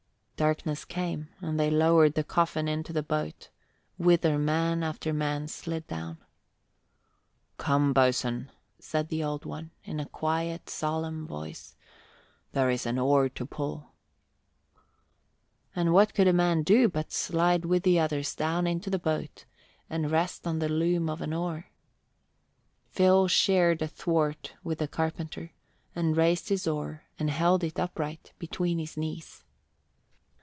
[0.41, 3.49] Darkness came and they lowered the coffin into the boat,
[3.97, 6.17] whither man after man slid down.
[7.59, 11.75] "Come, boatswain," said the Old One, in a quiet, solemn voice.
[12.53, 13.91] "There is an oar to pull."
[15.75, 19.45] And what could a man do but slide with the others down into the boat
[19.91, 21.67] and rest on the loom of an oar?
[22.89, 25.51] Phil shared a thwart with the carpenter,
[25.93, 29.43] and raised his oar and held it upright between his knees.